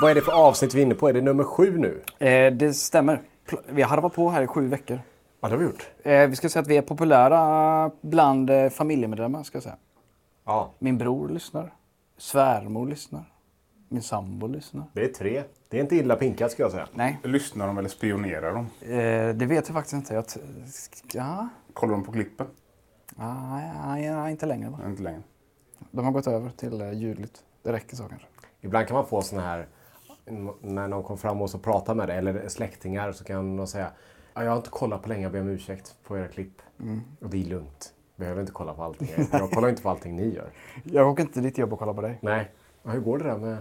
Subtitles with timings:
[0.00, 1.08] Vad är det för avsnitt vi är inne på?
[1.08, 2.02] Är det nummer sju nu?
[2.26, 3.20] Eh, det stämmer.
[3.68, 5.00] Vi har varit på här i sju veckor.
[5.40, 5.90] Ja, det har vi gjort.
[6.02, 9.42] Eh, vi ska säga att vi är populära bland eh, familjemedlemmar.
[9.42, 9.76] Ska jag säga.
[10.44, 11.72] Ja, Min bror lyssnar.
[12.18, 13.32] Svärmor lyssnar.
[13.88, 14.84] Min sambo lyssnar.
[14.92, 15.42] det är tre.
[15.68, 16.86] Det är inte illa pinkat ska jag säga.
[16.94, 18.92] Nej, Lyssnar de eller spionerar de?
[18.92, 20.14] eh, det vet jag faktiskt inte.
[20.14, 20.40] Jag t-
[21.12, 22.46] ja, Kollar de på klippen?
[23.18, 24.70] ja, ja, ja, inte längre.
[24.70, 24.78] Va?
[24.86, 25.22] Inte längre.
[25.90, 27.42] De har gått över till eh, ljudligt.
[27.62, 28.26] Det räcker så kanske.
[28.60, 29.66] Ibland kan man få såna här,
[30.60, 33.90] när någon kommer fram och så pratar med dig, eller släktingar, så kan de säga
[34.34, 36.62] ja, jag har inte kollat på länge, jag ber om ursäkt på era klipp.
[37.20, 37.92] Och det är lugnt.
[38.16, 39.08] Behöver inte kolla på allting.
[39.32, 40.50] Jag kollar inte på allting ni gör.
[40.84, 42.18] Jag åker inte till ditt jobb och kollar på dig.
[42.22, 42.50] Nej.
[42.82, 43.58] Ja, hur går det där med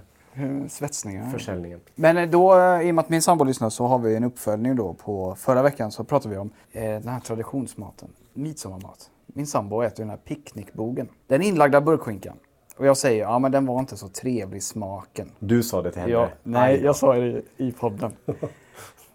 [0.72, 1.32] Svetsningar.
[1.32, 1.80] försäljningen?
[1.96, 4.24] Men eh, då, eh, i och med att min sambo lyssnar så har vi en
[4.24, 9.10] uppföljning då på förra veckan så pratade vi om eh, den här traditionsmaten, midsommarmat.
[9.26, 11.10] Min sambo äter den här picknickbogen.
[11.28, 12.38] Den inlagda burkskinkan.
[12.80, 15.32] Och jag säger, ja men den var inte så trevlig smaken.
[15.40, 16.14] Du sa det till henne.
[16.14, 16.84] Ja, nej, Aj.
[16.84, 18.12] jag sa det i, podden.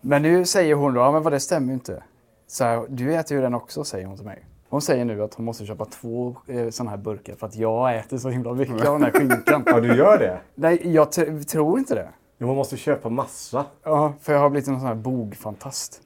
[0.01, 2.03] men nu säger hon då, ja men vad det stämmer ju inte.
[2.47, 4.45] Så här, du äter ju den också, säger hon till mig.
[4.69, 7.97] Hon säger nu att hon måste köpa två eh, sådana här burkar för att jag
[7.97, 9.63] äter så himla mycket av den här skinkan.
[9.67, 10.41] Ja, du gör det?
[10.55, 11.13] nej, jag
[11.49, 12.09] tror inte det.
[12.39, 13.65] Jo, man måste köpa massa.
[13.83, 16.01] Ja, för jag har blivit en sån här bogfantast.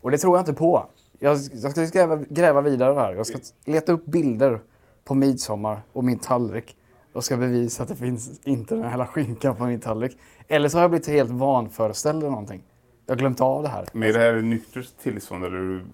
[0.00, 0.86] Och det tror jag inte på.
[1.18, 3.14] Jag, jag ska gräva, gräva vidare här.
[3.14, 4.60] Jag ska leta upp bilder
[5.06, 6.76] på midsommar och min tallrik.
[7.12, 10.18] Och ska bevisa att det finns inte den här hela skinkan på min tallrik.
[10.48, 12.62] Eller så har jag blivit helt vanföreställd eller någonting.
[13.06, 13.86] Jag har glömt av det här.
[13.92, 15.84] Men är det här ett nyktert tillstånd eller är du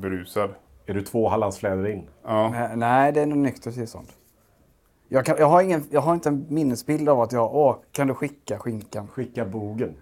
[0.00, 0.50] berusad?
[0.86, 2.06] Är du två Hallandsfläder in?
[2.24, 2.48] Ja.
[2.50, 4.06] Nej, Nej, det är nog nyktert tillstånd.
[5.08, 8.06] Jag, kan, jag, har ingen, jag har inte en minnesbild av att jag, åh, kan
[8.06, 9.08] du skicka skinkan?
[9.08, 9.94] Skicka bogen.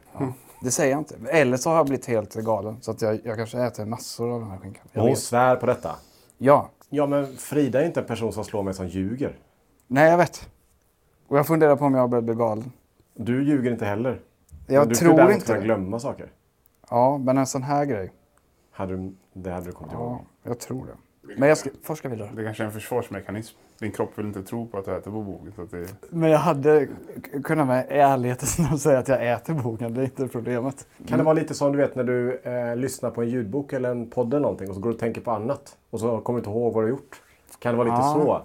[0.62, 1.14] Det säger jag inte.
[1.30, 2.76] Eller så har jag blivit helt galen.
[2.80, 4.82] Så att jag, jag kanske äter massor av den här skinkan.
[4.92, 5.18] Jag Hon vet.
[5.18, 5.96] svär på detta.
[6.38, 9.38] Ja, Ja, men Frida är inte en person som slår mig som ljuger.
[9.86, 10.48] Nej, jag vet.
[11.28, 12.72] Och jag funderar på om jag har börjat bli galen.
[13.14, 14.20] Du ljuger inte heller.
[14.66, 15.64] Jag men du tror inte kunna det.
[15.64, 16.32] glömma saker.
[16.90, 18.12] Ja, men en sån här grej.
[18.70, 20.02] Hade du, det hade du kommit ihåg.
[20.02, 20.96] Ja, jag tror det.
[21.36, 22.30] Men jag ska forska vidare.
[22.36, 23.56] Det kanske är en försvarsmekanism.
[23.78, 25.52] Din kropp vill inte tro på att du äter på bogen.
[25.56, 25.86] Så att det...
[26.10, 26.88] Men jag hade
[27.44, 29.94] kunnat med ärlighetens namn säga att jag äter boken.
[29.94, 30.86] Det är inte problemet.
[31.06, 33.90] Kan det vara lite som du vet när du eh, lyssnar på en ljudbok eller
[33.90, 36.36] en podd eller någonting och så går du och tänker på annat och så kommer
[36.36, 37.22] du inte ihåg vad du har gjort.
[37.58, 38.12] Kan det vara lite Ja.
[38.14, 38.42] så?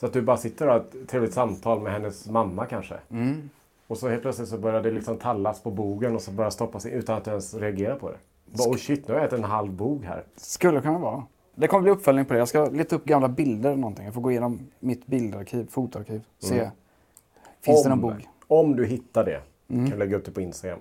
[0.00, 2.94] Så att du bara sitter och har ett trevligt samtal med hennes mamma kanske.
[3.10, 3.50] Mm.
[3.86, 6.86] Och så helt plötsligt så börjar det liksom tallas på bogen och så börjar stoppas
[6.86, 8.16] in utan att du ens reagerar på det.
[8.58, 10.24] Bara, oh shit, nu har jag ätit en halv bog här.
[10.36, 11.22] Skulle kunna vara.
[11.58, 12.38] Det kommer bli uppföljning på det.
[12.38, 14.04] Jag ska leta upp gamla bilder eller någonting.
[14.04, 16.22] Jag får gå igenom mitt bildarkiv, fotoarkiv.
[16.38, 16.70] Se.
[17.60, 18.12] Finns det någon bok?
[18.12, 18.26] Mm.
[18.46, 20.78] Om du hittar det kan du lägga upp det på Instagram.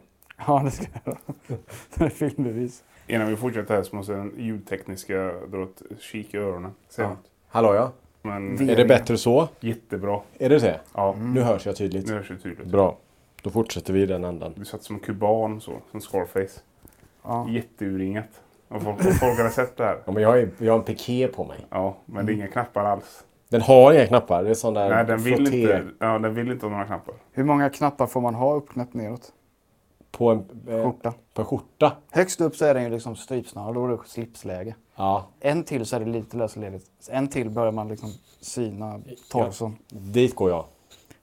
[0.47, 1.57] Ja, det ska jag göra.
[1.95, 2.83] Det är filmbevis.
[3.07, 6.71] Innan vi fortsätter här så måste den ljudtekniska dra ett kik i öronen.
[6.89, 7.15] Säger Ja.
[7.47, 7.91] Hallå ja?
[8.21, 9.47] Men Är det bättre så?
[9.59, 10.19] jättebra.
[10.37, 10.79] Är det det?
[10.93, 12.07] Ja, Nu hörs jag tydligt.
[12.07, 12.67] nu hörs det tydligt.
[12.67, 12.97] Bra.
[13.41, 14.53] Då fortsätter vi i den andan.
[14.55, 16.61] Du satt som en kuban så, som Scarface.
[17.23, 17.49] Ja.
[17.49, 18.41] Jätteuringat.
[18.75, 19.99] Och folk, och folk hade sett det här.
[20.05, 21.65] Ja, men jag, är, jag har en piké på mig.
[21.69, 23.23] Ja, men det är inga knappar alls.
[23.49, 24.43] Den har inga knappar.
[24.43, 26.85] Det är sån där Nej, den vill, frotté inte, ja, den vill inte ha några
[26.85, 27.15] knappar.
[27.31, 29.31] Hur många knappar får man ha uppknäppt neråt?
[30.17, 31.13] på en, eh, Skjorta.
[31.33, 31.91] på en skjorta.
[32.11, 33.73] Högst upp så är den ju liksom strypsnara.
[33.73, 34.75] Då är det slipsläge.
[34.95, 36.85] Ja, En till så är det lite lösledigt.
[37.09, 39.01] En till börjar man liksom syna
[39.31, 39.77] torson.
[39.89, 40.65] dit går jag.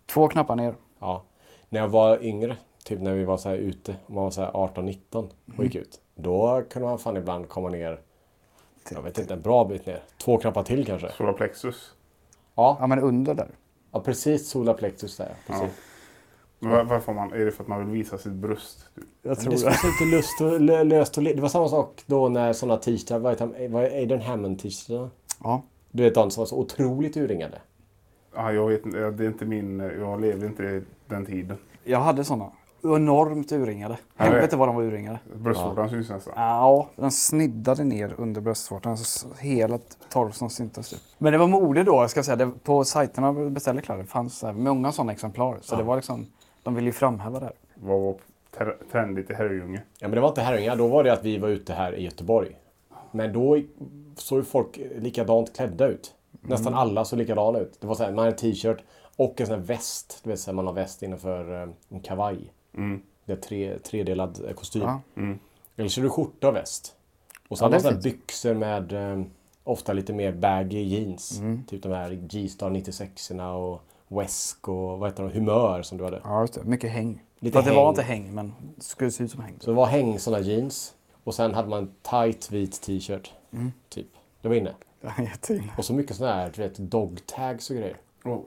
[0.06, 0.75] Två knappar ner.
[0.98, 1.22] Ja.
[1.69, 4.40] När jag var yngre, typ när vi var så här ute, om man var så
[4.40, 5.28] här 18-19
[5.58, 6.00] och gick ut.
[6.22, 8.00] Då kunde man fan ibland komma ner,
[8.90, 10.02] jag vet inte, en bra bit ner.
[10.24, 11.12] Två knappar till kanske.
[11.12, 11.92] Solarplexus.
[12.54, 13.48] Ja, Ja, men under där.
[13.92, 15.34] ja precis solarplexus där.
[15.46, 15.70] Precis.
[16.58, 18.86] Var- varför man, är det för att man vill visa sitt bröst?
[18.94, 19.04] Typ?
[19.22, 19.64] Jag Men tror det det.
[19.64, 19.72] var
[20.02, 23.32] inte lust och, lö- löst och Det var samma sak då när sådana t-shirtar, vad
[23.32, 23.72] heter han?
[23.72, 25.10] Vad är Adrian Hammond t-shirtarna?
[25.44, 25.62] Ja.
[25.90, 27.58] Du vet de som var så otroligt urringade.
[28.34, 31.56] Ja, jag vet inte, ja, det är inte min, jag levde inte i den tiden.
[31.84, 32.50] Jag hade såna.
[32.84, 33.99] Enormt urringade.
[34.17, 35.19] Ja, Helvete vad de var urringade.
[35.34, 36.32] Bröstvårtan syns nästan.
[36.37, 41.00] Ja, den sniddade ner under bröstvårtan så hela torsen syntes typ.
[41.19, 42.37] Men det var mode då, ska jag säga.
[42.37, 45.58] Det, på sajterna beställde kläder fanns så här, många sådana exemplar.
[45.61, 46.26] Så det var liksom,
[46.62, 47.55] de ville ju framhäva det här.
[47.75, 48.14] Vad var
[48.58, 49.81] ter- trendigt i Herrljunga?
[49.99, 52.05] Ja men det var inte Herrljunga, då var det att vi var ute här i
[52.05, 52.56] Göteborg.
[53.11, 53.61] Men då
[54.17, 56.14] såg ju folk likadant klädda ut.
[56.40, 57.81] Nästan alla såg likadana ut.
[57.81, 58.79] Det var så här, man hade t-shirt
[59.17, 60.20] och en sån här väst.
[60.23, 62.52] Du vet så här, man har väst innanför eh, en kavaj.
[62.74, 63.02] Mm.
[63.24, 64.82] Det är tre, tredelad eh, kostym.
[64.82, 65.00] Ja.
[65.16, 65.38] Mm.
[65.76, 66.94] Eller så är det skjorta och väst.
[67.48, 69.22] Och så Ja, hade man byxor med eh,
[69.64, 71.40] ofta lite mer baggy jeans.
[71.69, 76.20] Typ de här G-Star 96orna och Wesk och vad heter de, Humör som du hade.
[76.24, 76.64] Ja, just det.
[76.64, 77.22] Mycket häng.
[77.38, 77.82] Lite Fast det häng.
[77.82, 79.54] var inte häng, men det skulle se ut som häng.
[79.60, 80.94] Så det var häng såna jeans.
[81.24, 83.32] Och sen hade man tight vit t-shirt.
[83.88, 84.06] Typ.
[84.40, 84.74] Det var inne.
[85.02, 85.72] Är jätteinne.
[85.78, 87.96] Och så mycket såna här du vet, dog tags och grejer.
[88.24, 88.40] Oh.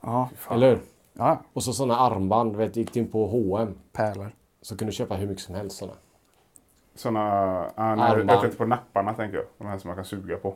[0.00, 0.80] Ja, Eller hur?
[1.20, 1.38] Ja.
[1.52, 2.52] Och så såna armband.
[2.52, 4.30] Du vet, gick in på H&M pärlor.
[4.62, 5.92] så kunde du köpa hur mycket som helst såna.
[6.94, 7.20] Såna,
[7.74, 8.30] ah, nej, Armband.
[8.30, 9.46] jag tänkte på napparna tänker jag.
[9.58, 10.54] De här som man kan suga på.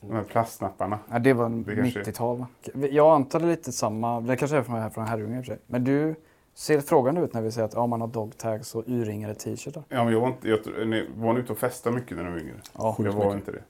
[0.00, 0.98] De här plastnapparna.
[1.10, 2.46] Ja, det var Det kanske- 90-tal va?
[2.90, 5.58] Jag antar lite samma, det kanske är från, här från Herrljunga i och för sig.
[5.66, 6.14] Men du
[6.54, 9.82] ser frågan ut när vi säger att ja, man har dog tags och urringade t-shirtar.
[9.88, 12.30] Ja, men jag var inte, jag, ni- var ni ute och festade mycket när ni
[12.30, 12.54] var yngre?
[12.78, 13.34] Ja, jag var mycket.
[13.34, 13.62] inte det.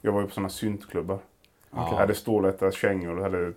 [0.00, 1.18] Jag var ju på sådana syntklubbar.
[1.70, 1.88] Ja.
[1.90, 3.52] Jag hade stålätta kängor och hade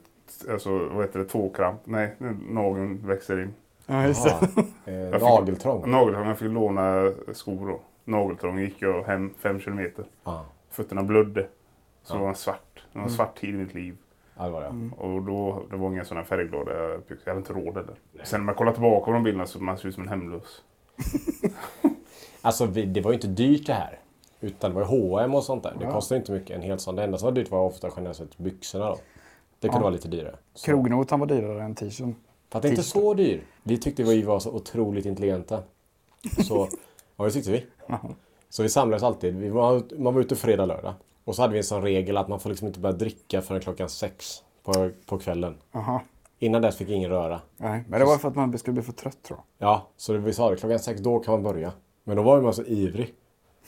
[0.50, 1.79] alltså, vad heter det, tåkramp.
[1.83, 2.15] Nej,
[2.50, 3.53] nageln växer in.
[3.85, 4.47] Ja, just Jaha.
[4.85, 5.91] Eh, nageltrång.
[5.91, 7.79] Nageltrång, jag fick låna skor då.
[8.03, 10.06] Nageltrång gick jag hem fem kilometer.
[10.24, 10.45] Ja.
[10.69, 11.47] Fötterna blödde.
[12.03, 12.19] Så Ja.
[12.19, 12.83] var jag svart.
[12.94, 13.97] Det var en svart tid i mitt liv.
[14.38, 14.89] ja, det var det.
[14.97, 17.18] Och då, det var inga sådana färgglada byxor.
[17.24, 17.95] Jag hade inte råd heller.
[18.24, 20.62] Sen när man kollar tillbaka på de bilderna så man ser ut som en hemlös.
[22.41, 24.00] Alltså vi, det var ju inte dyrt det här.
[24.39, 25.75] Utan det var ju H&M och sånt där.
[25.79, 26.95] Det kostade inte mycket en hel sån.
[26.95, 28.97] Det enda som var dyrt var ofta generellt sett byxorna då.
[29.59, 29.83] Det kunde Ja.
[29.83, 30.36] vara lite dyrare.
[30.54, 32.15] Så- Krognotan var dyrare än t-shirten.
[32.51, 33.44] Är inte så dyr.
[33.63, 35.63] Vi tyckte vi var så otroligt intelligenta.
[36.48, 36.68] Så,
[37.18, 37.65] ja det tyckte vi.
[38.50, 39.36] Så vi samlades alltid.
[39.36, 40.94] Vi var, man var ute fredag, lördag.
[41.24, 43.62] Och så hade vi en sån regel att man får liksom inte börja dricka förrän
[43.62, 45.56] klockan sex på, på kvällen.
[45.71, 46.01] Jaha.
[46.39, 47.42] Innan dess fick ingen röra.
[47.57, 49.68] Nej, men det var för att man skulle bli för trött tror jag.
[49.69, 51.71] Ja, så det, vi sa det, klockan sex då kan man börja.
[52.03, 53.13] Men då var man så ivrig.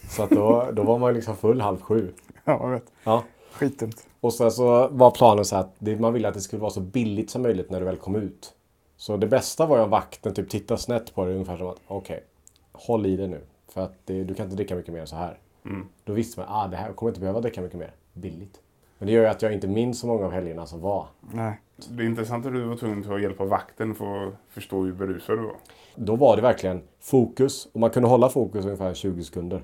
[0.10, 2.14] Så att då, då var man liksom full halv sju.
[2.46, 2.92] Ja, jag vet.
[3.04, 3.24] Ja.
[3.52, 4.08] Skitdumt.
[4.20, 6.82] Och sen så var planen så att det, man ville att det skulle vara så
[6.82, 8.54] billigt som möjligt när du väl kom ut.
[8.98, 11.80] Så det bästa var ju om vakten typ tittade snett på dig ungefär som att
[11.88, 12.24] okej,
[12.72, 13.42] håll i det nu.
[13.68, 15.38] För att det, du kan inte dricka mycket mer än så här.
[16.04, 17.94] Då visste man att ah, det här kommer inte behöva dricka mycket mer.
[18.14, 18.60] Billigt.
[18.98, 21.08] Men det gör ju att jag inte minns så många av helgerna som var.
[21.34, 21.60] Nej.
[21.90, 24.82] Det är intressant att du var tvungen att ta hjälp av vakten för att förstå
[24.84, 25.56] hur berusad du var.
[25.96, 27.68] Då var det verkligen fokus.
[27.74, 29.64] Och man kunde hålla fokus ungefär 20 sekunder.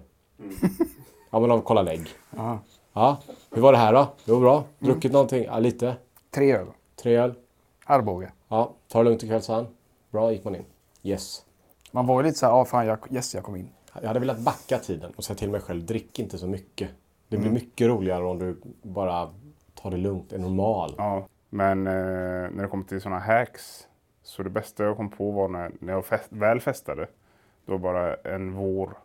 [1.29, 2.07] Ja men de kolla lägg.
[2.35, 2.59] Ja.
[2.97, 3.18] Ja,
[3.51, 4.07] hur var det här då?
[4.25, 4.63] Det var bra.
[4.80, 5.44] Druckit någonting?
[5.44, 5.95] Ja, lite.
[6.31, 6.68] Tre öl.
[6.95, 7.33] Tre öl.
[7.86, 8.31] Arboga.
[8.47, 9.68] Ja, ta det lugnt ikväll sa han.
[10.12, 10.65] Bra, gick man in.
[11.03, 11.45] Yes.
[11.92, 13.69] Man var ju lite så här, ja fan jag, yes jag kom in.
[14.01, 16.89] Jag hade velat backa tiden och säga till mig själv, drick inte så mycket.
[17.27, 19.33] Det blir mycket roligare om du bara
[19.74, 20.94] tar det lugnt, är normal.
[20.97, 23.88] Ja, men eh, när det kommer till sådana hacks
[24.24, 27.07] så det bästa jag kom på var när, när jag fest, väl festade.
[27.65, 28.97] Var bara en vår.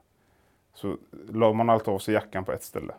[0.74, 0.96] Så
[1.28, 2.94] la man alltid av sig jackan på ett ställe.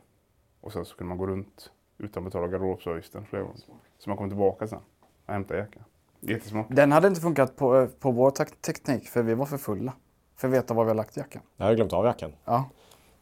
[0.61, 3.57] Och sen så kunde man gå runt utan att betala garderobsavgiften flera gånger.
[3.97, 4.79] Så man kom tillbaka sen
[5.25, 5.83] och hämtade jackan.
[6.19, 6.65] Jättesmart.
[6.69, 8.31] Den hade inte funkat på, eh, på vår
[8.62, 9.93] teknik för vi var för fulla.
[10.36, 11.41] För att veta var vi har lagt jackan.
[11.57, 12.31] Jag hade glömt av jackan.
[12.45, 12.65] Ja,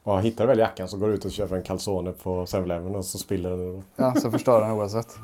[0.03, 3.05] Och hittar väl jackan så går du ut och köper en calzone på 7-Eleven och
[3.05, 3.83] så spiller den.
[3.95, 5.17] ja så förstör den oavsett.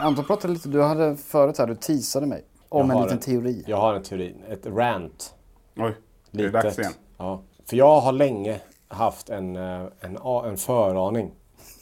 [0.00, 3.64] Anton pratade lite, du hade förut här, du teasade mig om en liten en- teori.
[3.66, 5.34] Jag har en teori, ett rant.
[5.76, 5.96] Oj,
[6.30, 6.62] det är Litet.
[6.62, 6.92] dags igen.
[7.18, 7.42] Ja.
[7.72, 11.30] För jag har länge haft en, eh, en, en föraning.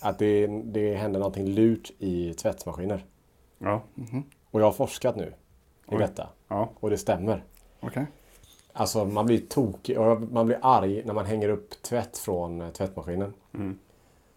[0.00, 3.04] Att det, det händer någonting lurt i tvättmaskiner.
[3.58, 3.82] Ja,
[4.50, 5.98] Och jag har forskat nu i Oj.
[5.98, 6.28] detta.
[6.48, 6.68] ja.
[6.80, 7.44] Och det stämmer.
[7.80, 8.06] Okej.
[8.72, 12.70] Alltså man blir tokig och man blir arg när man hänger upp tvätt från eh,
[12.70, 13.34] tvättmaskinen.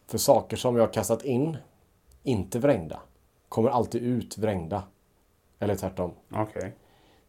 [0.07, 1.57] För saker som jag har kastat in,
[2.23, 2.99] inte vrängda,
[3.49, 4.83] kommer alltid ut vrängda.
[5.59, 6.11] Eller tvärtom.
[6.31, 6.73] okej.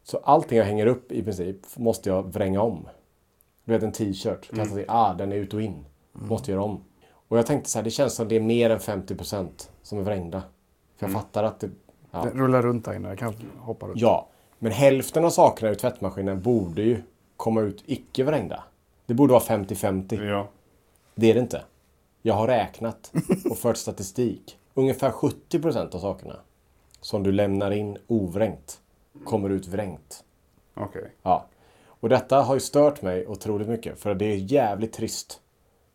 [0.03, 2.89] Så allting jag hänger upp i princip måste jag vränga om.
[3.65, 5.85] Du vet en t-shirt, kastat in, ah den är ut och in.
[6.13, 6.85] Måste göra om.
[7.29, 9.49] Och jag tänkte så här, det känns som det är mer än 50%
[9.83, 10.43] som är vrängda.
[10.97, 11.71] För jag fattar att det...
[12.11, 12.23] Ja.
[12.23, 14.01] Det rullar runt där inne, jag kan hoppa runt.
[14.01, 14.29] Ja,
[14.59, 17.03] men hälften av sakerna i tvättmaskinen borde ju
[17.37, 18.65] komma ut icke vrängda.
[19.07, 20.25] Det borde vara 50-50.
[20.25, 20.49] Ja.
[21.15, 21.63] Det är det inte.
[22.23, 23.13] Jag har räknat
[23.51, 24.59] och fört statistik.
[24.75, 26.37] Ungefär 70% av sakerna
[27.01, 28.81] som du lämnar in ovrängt
[29.25, 30.25] kommer ut vrängt.
[30.75, 31.13] Okej.
[31.23, 31.47] Ja.
[32.05, 35.41] Och detta har ju stört mig otroligt mycket för det är jävligt trist.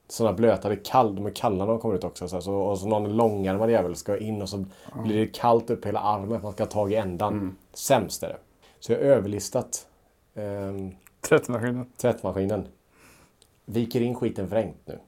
[0.08, 2.28] Sådana blöta, det är kall, de är kalla när de kommer ut också.
[2.28, 4.66] Så, så, och så någon långärmad jävel ska in och så
[5.04, 6.42] blir det kallt upp hela armen.
[6.42, 7.58] Man ska ha tag i ändan.
[7.74, 8.38] Sämst är det.
[8.80, 9.88] Så jag har överlistat
[10.36, 11.86] ehm, Tvättmaskinen.
[11.98, 12.68] tvättmaskinen.
[13.66, 15.00] Viker in skiten vrängt nu.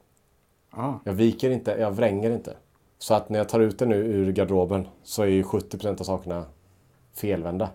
[0.69, 0.93] Ah.
[1.03, 2.57] Jag viker inte, jag vränger inte.
[2.97, 6.03] Så att när jag tar ut den nu ur garderoben så är ju 70% av
[6.03, 6.45] sakerna
[7.13, 7.69] felvända.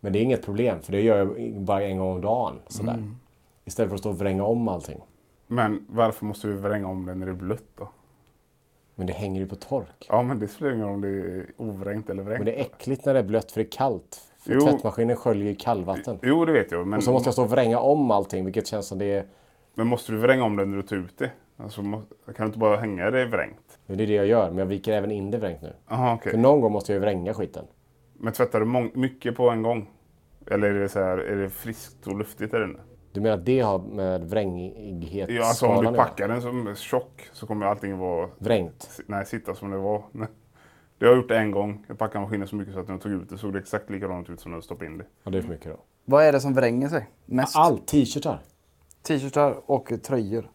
[0.00, 2.54] Men det är inget problem för det gör jag bara en gång om dagen.
[2.66, 3.04] Sådär.
[3.64, 5.00] Istället för att stå och vränga om allting.
[5.46, 7.88] Men varför måste du vränga om det när det är blött då?
[8.94, 10.06] Men det hänger ju på tork.
[10.08, 12.38] Ja, men det spelar ingen roll om det är ovrängt eller vrängt.
[12.38, 14.20] Men det är äckligt när det är blött för det är kallt.
[14.38, 14.60] För Jo.
[14.60, 16.18] tvättmaskinen sköljer kallvatten.
[16.22, 16.86] Jo, det vet jag.
[16.86, 19.24] Men, Och så måste jag stå och vränga om allting vilket känns som det är...
[19.74, 21.30] men måste du vränga om det när du tar ut det?
[21.56, 22.02] Alltså, kan
[22.36, 23.78] du inte bara hänga det vrängt?
[23.86, 25.72] Men det är det jag gör, men jag viker även in det vrängt nu.
[25.88, 26.30] Jaha, okej.
[26.32, 27.64] För någon gång måste jag ju vränga skiten.
[28.18, 29.90] Men tvättar du mycket på en gång?
[30.46, 32.78] Eller är det, så här, är det friskt och luftigt där inne?
[33.12, 37.28] Du menar att det har med vrängighetsskalan Ja, alltså om du packar den som tjock
[37.32, 38.28] så kommer allting vara...
[38.38, 39.00] Vrängt?
[39.06, 40.04] Nej, sitta som det var.
[40.12, 40.28] Nej.
[40.98, 41.84] Det har jag gjort en gång.
[41.88, 43.90] Jag packade maskinen så mycket så att när jag tog ut det såg det exakt
[43.90, 45.04] likadant ut som när jag stoppade in det.
[45.22, 45.80] Ja, det är för mycket då.
[46.04, 47.56] Vad är det som vränger sig mest?
[47.56, 47.86] Allt!
[47.86, 48.42] T-shirtar.
[49.02, 50.50] T-shirtar och tröjor.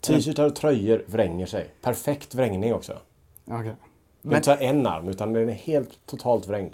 [0.00, 1.74] T-shirtar och tröjor vränger sig.
[1.82, 2.92] Perfekt vrängning också.
[3.44, 3.74] Okej.
[4.22, 6.72] Det är inte så här en arm, utan den är helt totalt vrängd.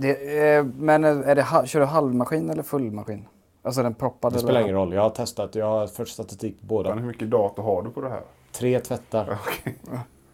[0.00, 3.28] Det, eh, men är det, kör du halvmaskin eller fullmaskin?
[3.62, 4.34] Alltså den proppade?
[4.34, 4.60] Det spelar eller?
[4.68, 4.92] ingen roll.
[4.92, 5.54] Jag har testat.
[5.54, 6.94] Jag har fört statistik på Men båda.
[6.94, 8.22] hur mycket data har du på det här?
[8.52, 9.38] Tre tvättar.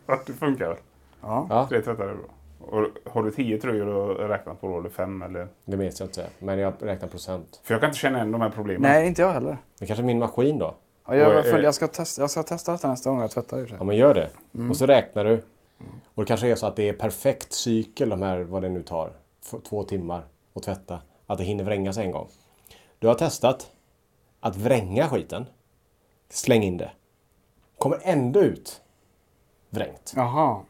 [0.06, 0.76] Ja, det funkar.
[1.20, 1.46] Ja.
[1.50, 2.24] Ja, Tre tvättar är bra.
[2.60, 5.22] Och har du tio tröjor att räkna på då, eller fem?
[5.22, 5.48] Eller?
[5.64, 6.26] det minns jag inte.
[6.38, 7.60] Men jag räknar procent.
[7.64, 8.82] För jag kan inte känna igen de här problemen.
[8.82, 9.58] Nej, inte jag heller.
[9.78, 10.74] Det kanske är min maskin då.
[11.06, 13.62] Ja, jag, Och, jag, jag, ska testa, jag ska testa detta nästa gång jag tvättar
[13.62, 14.30] och Ja, men gör det.
[14.70, 15.42] Och så räknar du.
[16.14, 18.82] Och det kanske är så att det är perfekt cykel, de här, vad det nu
[18.82, 19.10] tar,
[19.68, 20.24] två timmar
[20.54, 21.00] att tvätta.
[21.26, 22.28] Att det hinner vrängas en gång.
[22.98, 23.70] Du har testat
[24.40, 25.46] att vränga skiten.
[26.28, 26.90] Släng in det.
[27.78, 28.80] Kommer ändå ut
[29.70, 30.12] vrängt.
[30.16, 30.60] Jaha.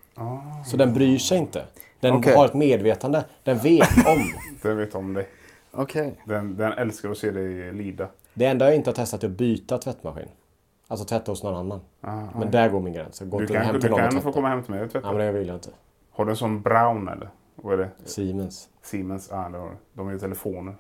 [0.67, 1.65] Så den bryr sig inte.
[2.01, 2.35] Den Okej.
[2.37, 3.25] har ett medvetande.
[3.43, 4.23] Den vet om.
[4.63, 5.29] Den vet om dig.
[5.73, 6.15] Okej.
[6.25, 8.09] Den, den älskar att se dig lida.
[8.35, 10.29] Det enda jag inte har testat är att byta tvättmaskin.
[10.89, 11.81] Alltså tvätta hos någon annan.
[12.35, 13.21] Men där går min gräns.
[13.21, 15.13] Går Du kan, hem du och kan få komma hem till mig och Ja, tvätta.
[15.13, 15.71] men det vill jag inte.
[16.11, 17.31] Har du en sån brown eller?
[17.57, 17.91] Vad är det?
[18.05, 18.69] Siemens.
[18.83, 19.29] Siemens?
[19.31, 19.77] Ja, det har du.
[19.93, 20.77] De är ju telefoner.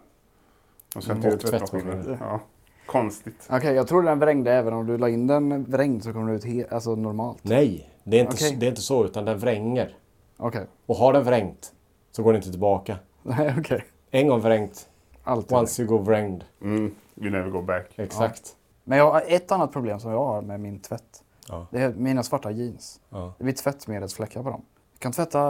[1.08, 2.18] De göra och tvättmaskiner.
[2.20, 2.40] Ja.
[2.86, 3.48] Konstigt.
[3.50, 6.36] Okej, jag tror den vrängde även om du la in den vrängd så kommer det
[6.36, 7.38] ut he- alltså normalt.
[7.42, 8.56] Nej, det är, inte, Okej.
[8.60, 9.04] det är inte så.
[9.04, 9.96] Utan den vränger.
[10.36, 10.66] Okej.
[10.86, 11.72] Och har den vrängt
[12.10, 12.96] så går den inte tillbaka.
[13.22, 13.84] Nej, okej.
[14.10, 14.88] En gång vrängt,
[15.24, 15.56] Alltid.
[15.58, 16.44] once you go vrängd.
[16.62, 16.94] Mm.
[17.16, 17.86] You never go back.
[17.98, 18.56] Exakt.
[18.84, 21.22] Men jag har ett annat problem som jag har med min tvätt.
[21.48, 21.66] Ja.
[21.70, 23.00] Det är mina svarta jeans.
[23.10, 23.34] Ja.
[23.38, 24.62] Det blir tvättmedelsfläckar på dem.
[24.94, 25.40] Jag kan tvätta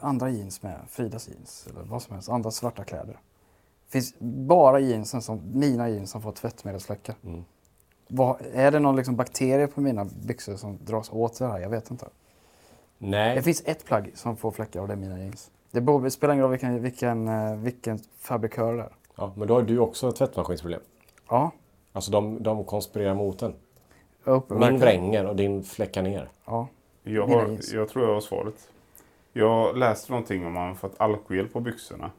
[0.00, 2.28] andra jeans med Fridas jeans eller vad som helst.
[2.28, 3.18] Andra svarta kläder.
[3.86, 4.14] Det finns
[4.48, 7.14] bara jeansen som, mina jeans som får tvättmedelsfläckar.
[7.24, 7.44] Mm.
[8.08, 11.58] Vad, är det någon liksom bakterie på mina byxor som dras åt det här?
[11.60, 12.06] Jag vet inte.
[12.98, 15.50] Nej, Det finns ett plagg som får fläckar och det är mina jeans.
[15.70, 18.92] Det, beror, det spelar ingen roll vilken, vilken, eh, vilken fabrikör det är.
[19.16, 20.80] ja, men då har du också ett tvättmaskinsproblem.
[21.28, 21.50] Ja,
[21.92, 23.54] Alltså de, de konspirerar mot den.
[24.24, 26.28] upp, Min vränger och din fläckar ner.
[26.44, 26.68] Ja.
[27.02, 28.68] Jag, har, jag tror jag har svaret.
[29.36, 32.10] Jag läste någonting om att man fått alkohol på byxorna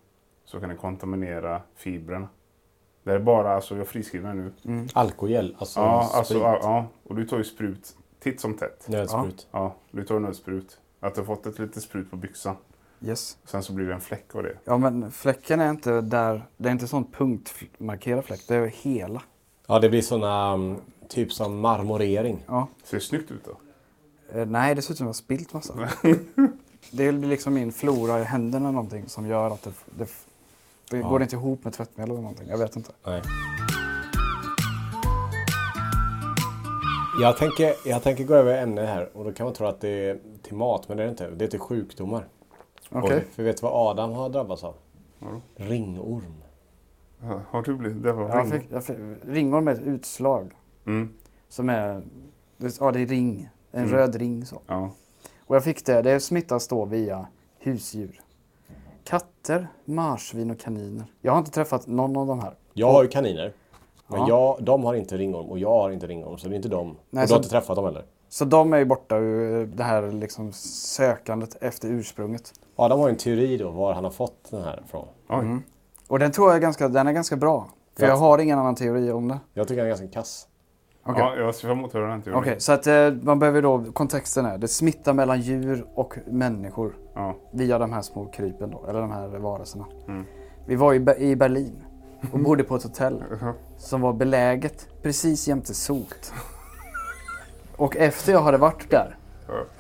[0.46, 2.28] så kan det kontaminera fibrerna.
[3.04, 4.88] Det är bara, alltså jag friskriver nu.
[4.94, 8.88] Alkogel, alltså Ja, alltså, ja, ja, och du tar ju sprut titt som tätt.
[8.88, 9.48] Nödsprut.
[9.52, 10.80] Ja, du tar nödsprut.
[11.00, 12.56] Att du har fått ett litet sprut på byxan.
[13.02, 13.38] Yes.
[13.46, 14.58] Sen så blir det en fläck av det.
[14.64, 16.46] Ja, men fläcken är inte där.
[16.58, 18.48] Det är inte sån punktmarkerad fläck.
[18.48, 19.22] Det är hela.
[19.68, 22.44] Ja, det blir såna um, typ som marmorering.
[22.48, 22.68] Ja.
[22.84, 23.58] Ser det snyggt ut då?
[24.40, 25.74] Eh, nej, det ser ut som att jag har spilt massa.
[26.92, 30.10] det blir liksom min flora i händerna någonting som gör att det, det,
[30.90, 32.48] det går inte ihop med tvättmedel eller någonting.
[32.50, 32.92] Jag vet inte.
[33.06, 33.22] Nej.
[37.22, 39.90] Jag tänker, jag tänker gå över ämne här och då kan man tro att det
[40.10, 41.30] är till mat, men det är det inte.
[41.30, 42.28] Det är till sjukdomar.
[42.90, 43.18] Okej.
[43.18, 44.76] Och- För vet du vad Adam har drabbats av?
[45.56, 46.34] Ringorm.
[47.22, 48.04] Ja, Har du blivit?
[48.04, 48.52] Det var ring.
[48.52, 50.52] fick, fick, ringorm är ett utslag
[50.86, 51.14] Mm,
[51.50, 52.02] som är,
[52.80, 54.62] ja det är ring, en röd ring så.
[54.68, 54.92] ja.
[55.48, 57.28] Och jag fick det, det smittas då via
[57.60, 58.22] husdjur.
[59.04, 61.06] Katter, marsvin och kaniner.
[61.22, 62.54] Jag har inte träffat någon av de här.
[62.74, 63.54] Jag har ju kaniner.
[64.08, 64.28] Men Ja.
[64.30, 66.96] jag, de har inte ringorm och jag har inte ringorm, så det är inte de.
[67.10, 68.06] Nej, och du har inte träffat dem heller?
[68.30, 72.54] Så de är ju borta ur det här liksom sökandet efter ursprunget.
[72.76, 75.08] Adam har ju en teori då var han har fått den här ifrån.
[75.30, 75.58] Oj.
[76.08, 77.68] Och den tror jag är ganska, den är ganska bra.
[77.98, 78.10] För Ja.
[78.10, 79.40] jag har ingen annan teori om det.
[79.54, 80.48] Jag tycker den är ganska kass.
[81.08, 81.24] Okej.
[81.24, 82.22] Ja, jag ser fram emot att höra den.
[82.22, 82.34] till.
[82.34, 86.96] Okej, så att eh, man behöver då, kontexten är, det smittar mellan djur och människor
[87.14, 87.36] Ja.
[87.52, 89.86] via de här små krypen då, eller de här varelserna.
[90.68, 91.84] Vi var i, Be- i Berlin
[92.32, 93.24] och bodde på ett hotell
[93.78, 96.34] som var beläget precis jämte sot.
[97.78, 99.18] Och efter jag hade varit där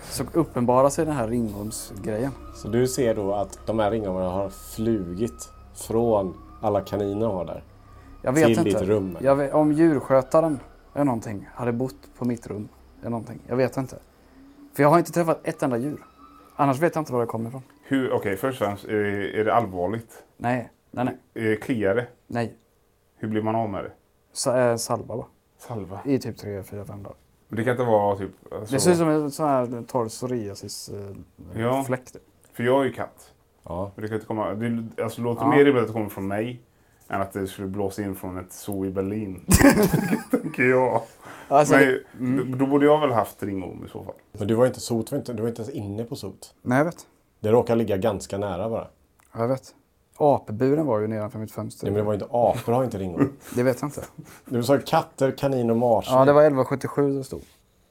[0.10, 2.32] så uppenbarade sig den här ringormsgrejen.
[2.56, 5.50] Så du ser då att de här ringormarna har flugit
[5.88, 7.64] från alla kaniner har där?
[8.22, 8.80] Jag vet Till inte.
[8.80, 9.18] ditt rum?
[9.22, 10.60] Jag vet, om djurskötaren
[10.96, 12.70] eller någonting hade bott på mitt rum
[13.02, 13.40] eller någonting.
[13.48, 13.98] Jag vet inte.
[14.74, 16.06] För jag har inte träffat ett enda djur.
[16.56, 17.62] Annars vet jag inte var det kommer ifrån.
[18.12, 20.24] Okej, först och främst, är det, allvarligt?
[20.38, 21.46] Nej, nej, nej.
[21.46, 22.08] Är det kliar det?
[22.28, 22.58] nej.
[23.18, 23.92] Hur blir man av med det?
[24.32, 25.26] Sa, äh, salva bara.
[25.58, 26.00] Salva?
[26.06, 27.16] I typ 3, 4, 5 dagar.
[27.48, 28.32] Men det kan inte vara typ...
[28.54, 31.58] Alltså, Det ser ut som en sån här torr psoriasis-fläck.
[31.58, 31.86] Ja.
[31.90, 32.22] Eh, typ.
[32.54, 33.34] För jag är ju katt.
[33.64, 33.92] Ja.
[33.96, 35.50] Men Det, kan inte komma, det, alltså, det låter Ja.
[35.50, 36.62] mer rimligt att det kommer från mig
[37.08, 39.46] än att det skulle blåsa in från ett zoo i Berlin.
[40.32, 41.02] Tänker jag.
[41.48, 41.76] Alltså,
[42.18, 44.14] Men, det, då, borde jag väl haft ringorm i så fall.
[44.32, 46.54] Men du var inte sot, du var inte ens inne på sot.
[46.62, 47.08] nej, jag vet.
[47.40, 48.88] Det råkar ligga ganska nära bara.
[49.34, 49.76] Ja, Jag vet.
[50.18, 51.86] Apburen var ju nedanför mitt fönster.
[51.86, 53.32] Nej, men det var inte apor har inte ringorm.
[53.56, 54.02] Det vet jag inte.
[54.46, 56.18] Du sa katter, kanin och marsvin.
[56.18, 57.42] Ja, det var 1177 det stod.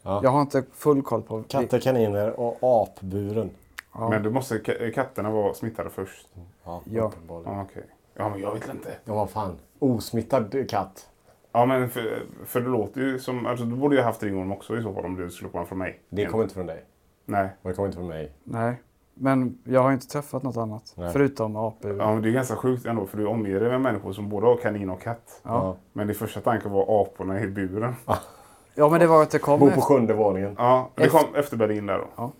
[0.02, 0.21] Ja.
[0.23, 1.42] Jag har inte full koll på...
[1.42, 3.50] Katter, kaniner och apburen.
[3.94, 4.09] Ja.
[4.09, 6.28] Men då måste ka- katterna vara smittade först.
[6.64, 7.02] Ja, Ja.
[7.04, 7.54] uppenbarligen.
[7.54, 7.85] Ja, okej.
[8.14, 8.88] Ja, men jag vet inte.
[9.04, 9.59] Ja, vad fan.
[9.78, 11.09] Osmittad katt.
[11.52, 13.47] Ja, men för, för det låter ju som...
[13.47, 15.78] Alltså, då borde jag haft ringorm också i så fall om det skulle komma från
[15.78, 16.00] mig.
[16.09, 16.85] Det kommer inte från dig.
[17.25, 17.49] Nej.
[17.62, 18.33] Och det kommer inte från mig.
[18.44, 18.80] Nej.
[19.14, 20.94] Men jag har inte träffat något annat.
[20.97, 21.11] Nej.
[21.12, 21.97] Förutom apor.
[21.99, 24.47] Ja, men det är ganska sjukt ändå för du omger dig med människor som både
[24.47, 25.40] har kanin och katt.
[25.42, 25.76] Ja.
[25.92, 27.94] Men det första tanken var aporna i buren.
[28.75, 30.54] Ja, men det var att det kom Bor på sjunde våningen.
[30.59, 32.33] Ja, det kom efter Berlin där då.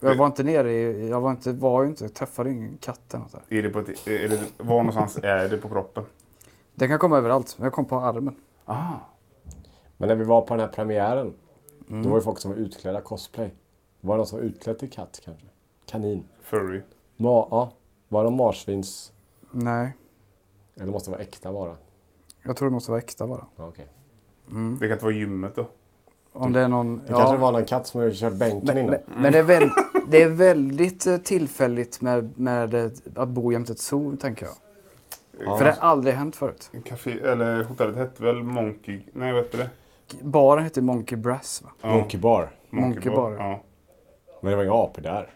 [0.00, 1.08] Jag var inte nere i...
[1.08, 2.04] Jag var, inte, var ju inte...
[2.04, 3.58] Jag träffade ingen katt eller något där.
[3.58, 6.04] Är det på ett, är det, var någonstans är det på kroppen?
[6.74, 7.56] Det kan komma överallt.
[7.60, 8.36] Jag kom på armen.
[8.64, 8.94] Ah.
[9.96, 11.34] Men när vi var på den här premiären.
[11.88, 12.02] Mm.
[12.02, 13.54] Då var det folk som var utklädda cosplay.
[14.00, 15.46] Var det någon som var utklädd till katt kanske?
[15.86, 16.24] Kanin?
[16.42, 16.82] Furry.
[17.16, 17.72] Ma ja.
[18.08, 19.12] Var de marsvins...
[19.50, 19.96] Nej.
[20.76, 21.76] Eller måste det vara äkta bara?
[22.42, 23.46] Jag tror det måste vara äkta bara.
[23.56, 23.88] Ja, okej.
[24.80, 25.66] Det kan inte vara gymmet då.
[26.32, 26.96] Om det är någon...
[27.06, 28.90] Det kanske var någon katt som har kört bänken Men, innan.
[28.90, 29.70] men, men det, är väl,
[30.10, 34.54] det är väldigt eh, tillfälligt med, med eh, att bo jämte ett zoo, tänker jag.
[35.58, 36.70] För det har aldrig hänt förut.
[36.84, 39.02] Café, eller hotellet hette väl Monkey...
[39.12, 39.70] Nej, vad hette det?
[40.22, 41.70] Baren heter Monkey Brass, va?
[41.80, 42.50] Ja, Monkey bar.
[42.70, 43.32] Monkey Bar.
[43.32, 43.62] Ja.
[44.40, 45.30] Men det var inga apor där.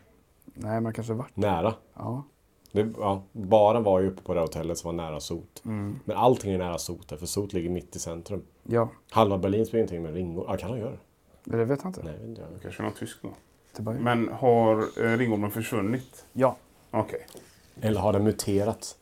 [0.44, 1.36] Nej, men kanske varit.
[1.36, 1.74] Nära.
[1.94, 2.24] Ja.
[2.72, 5.62] Det, ja, baren var ju uppe på det hotellet som var nära sot.
[5.64, 5.98] Mm.
[6.04, 8.42] Men allting är nära sot där, för sot ligger mitt i centrum.
[8.62, 10.44] Ja, Halva Berlin spelar ingenting med ringor.
[10.48, 10.96] Ja, kan de göra?
[11.44, 12.02] det vet jag inte.
[12.02, 12.62] Nej, vet inte jag.
[12.62, 13.28] Kanske någon tysk då.
[13.78, 16.26] Men har eh, ringormen försvunnit?
[16.32, 16.56] Ja,
[16.90, 17.26] Okej.
[17.80, 18.96] Eller har den muterat?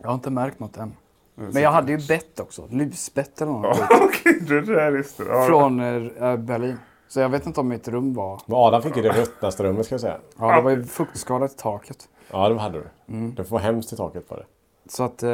[0.00, 0.96] jag har inte märkt något än.
[1.34, 2.68] Men jag hade ju bett också.
[2.70, 3.76] Lusbett eller något.
[3.80, 5.30] Ja, Okej, det där visste du.
[5.30, 5.46] Ja.
[5.46, 6.76] Från eh, Berlin.
[7.08, 8.40] Så jag vet inte om mitt rum var...
[8.46, 10.18] Men Adam fick ju det ruttnaste rummet ska jag säga.
[10.38, 12.08] Ja, det var ju fuktskadat i taket.
[12.32, 12.86] Ja, det hade du.
[13.14, 13.34] Mm.
[13.34, 14.44] Det får vara hemskt i taket på det.
[14.88, 15.30] Så att eh,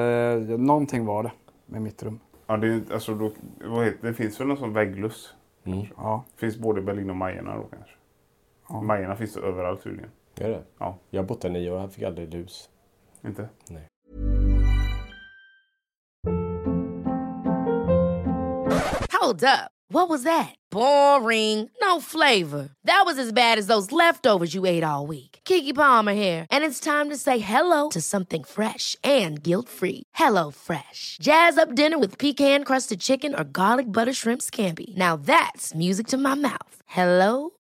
[0.59, 1.33] någonting var det
[1.67, 2.21] med mitt rum.
[2.47, 3.31] Ja, det, är- alltså, då,
[3.65, 5.35] vad heter, det finns väl någon sån vägglöss?
[5.97, 7.93] Ja, Det finns både i Berlin och Majerna då kanske.
[8.71, 8.81] Ja.
[8.81, 10.11] Majerna finns överallt tydligen.
[10.41, 10.63] Är det?
[10.79, 10.99] Ja.
[11.11, 12.69] Jag har bott där nio år, jag fick aldrig lus.
[13.25, 13.49] Inte?
[13.69, 13.87] Nej.
[19.21, 19.71] Hold up.
[19.93, 20.55] What was that?
[20.71, 21.69] Boring.
[21.83, 22.69] No flavor.
[22.85, 25.41] That was as bad as those leftovers you ate all week.
[25.45, 30.05] Kiki Palmer here, and it's time to say hello to something fresh and guilt-free.
[30.15, 31.19] Hello Fresh.
[31.21, 34.97] Jazz up dinner with pecan-crusted chicken or garlic butter shrimp scampi.
[34.97, 36.83] Now that's music to my mouth.
[36.87, 37.51] Hello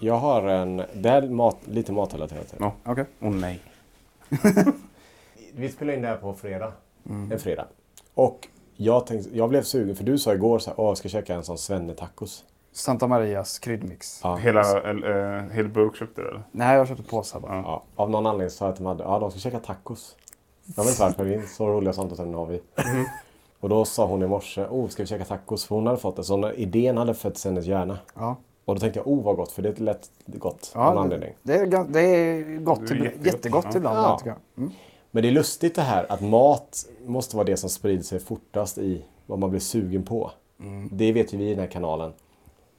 [0.00, 0.76] Jag har en...
[0.94, 2.54] Det här är mat, lite matrelaterat.
[2.58, 2.72] Ja.
[2.84, 3.04] okej.
[3.20, 3.60] Åh nej.
[5.54, 6.72] Vi spelar in det här på fredag.
[7.04, 7.66] En fredag.
[8.14, 11.08] Och jag, tänkte, jag blev sugen, för du sa igår så här, Åh, jag ska
[11.08, 12.44] käka en sån svenne-tacos.
[12.72, 14.20] Santa Marias kryddmix.
[14.22, 14.36] Ja.
[14.36, 16.42] Hela, äh, hel burk köpte du eller?
[16.52, 17.56] Nej, jag köpte påsar bara.
[17.56, 20.16] Ja, av någon anledning sa jag att de hade, ja de ska käka tacos.
[20.76, 22.60] Jag vet inte varför, vi är så roliga samtalsämnen har vi.
[23.60, 25.64] Och då sa hon i morse, oh ska vi käka tacos?
[25.64, 26.24] För hon hade fått det.
[26.24, 27.98] Så idén hade fötts i hennes hjärna.
[28.14, 28.36] Ja.
[28.64, 31.08] Och då tänkte jag, oh vad gott, för det är lätt gott av Ja, någon
[31.08, 31.34] det, anledning.
[31.42, 33.26] det, är, det är gott, Det är jättegott.
[33.26, 33.76] jättegott Ja.
[33.76, 33.96] ibland.
[33.98, 34.20] Ja.
[34.24, 34.36] jag.
[34.56, 34.70] Mm.
[35.10, 38.78] Men det är lustigt det här att mat måste vara det som sprider sig fortast
[38.78, 40.30] i vad man blir sugen på.
[40.92, 42.12] Det vet ju vi i den här kanalen.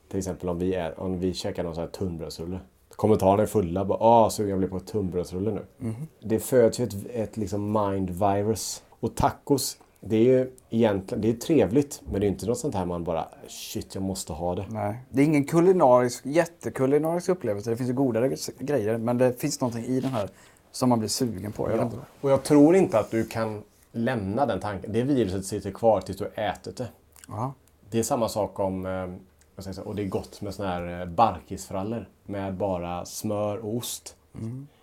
[0.09, 2.59] Till exempel om vi, är, om vi käkar någon sån här tunnbrödsrulle.
[2.89, 3.85] Kommentarerna är fulla.
[3.85, 5.95] Bara, ah, sugen jag blir på tunnbrödsrulle nu.
[6.19, 8.83] Det föds ju ett, ett liksom mind virus.
[8.99, 12.01] Och tacos, det är ju egentligen det är trevligt.
[12.11, 14.65] Men det är inte något sånt här man bara, shit jag måste ha det.
[14.69, 14.95] Nej.
[15.09, 17.69] Det är ingen kulinarisk, jättekulinarisk upplevelse.
[17.69, 18.97] Det finns ju godare grejer.
[18.97, 20.29] Men det finns någonting i den här
[20.71, 21.71] som man blir sugen på.
[21.71, 21.97] Jag inte.
[22.21, 24.91] Och jag tror inte att du kan lämna den tanken.
[24.93, 26.87] Det viruset sitter kvar tills du ätit det.
[27.27, 27.53] Ja.
[27.89, 31.05] Det är samma sak om, eh, säga, och det är gott med såna här eh,
[31.05, 34.15] barkisfrallor med bara smör och ost.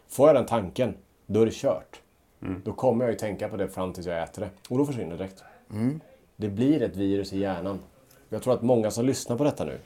[0.09, 0.95] Får jag den tanken,
[1.27, 2.03] då är det kört.
[2.65, 4.51] Då kommer jag ju tänka på det fram tills jag äter det.
[4.69, 5.43] Och då försvinner det direkt.
[6.37, 7.79] Det blir ett virus i hjärnan.
[8.29, 9.79] Jag tror att många som lyssnar på detta nu,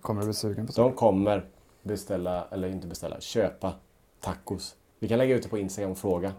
[0.00, 0.82] Kommer bli sugen på så?
[0.82, 1.44] de kommer
[1.82, 3.72] beställa, eller inte beställa, köpa
[4.20, 4.76] tacos.
[4.98, 6.32] Vi kan lägga ut det på Instagram och fråga.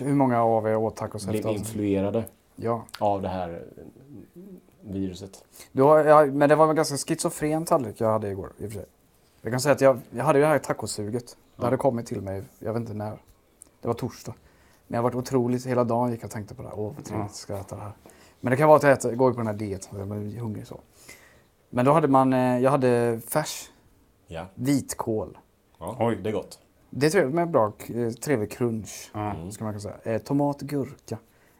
[0.00, 1.50] Hur många av er åt tacos Blev efter?
[1.50, 2.24] influerade
[2.56, 2.84] Ja.
[2.98, 4.42] av det här eh,
[4.80, 5.44] viruset.
[5.72, 8.70] Du har, ja, men det var en ganska schizofren tallrik jag hade igår i och
[8.72, 8.88] för sig.
[9.42, 11.36] Jag kan säga att jag, jag hade det här tacosuget.
[11.56, 13.18] Det hade kommit till mig, jag vet inte när.
[13.80, 14.34] Det var torsdag.
[14.92, 16.78] Men jag har varit otroligt, hela dagen gick jag och tänkte på det här.
[16.78, 17.92] Åh vad trevligt, ska jag äta det här.
[18.40, 20.66] Men det kan vara att jag, äter, går på den här dieten, jag blir hungrig
[20.66, 20.80] så.
[21.70, 23.70] Men då hade man, eh, jag hade färs,
[24.26, 25.38] Ja, vitkål.
[25.78, 26.16] ja Oj.
[26.22, 26.58] det är gott.
[26.90, 29.10] Det är trevligt med bra, eh, trevlig crunch.
[29.14, 29.34] Ja.
[29.50, 29.96] Ska man kunna säga.
[30.14, 31.18] Eh, tomat, gurka,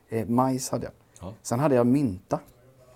[0.09, 0.92] eh, majs hade jag.
[1.21, 1.35] Ja.
[1.42, 2.40] Sen hade jag mynta.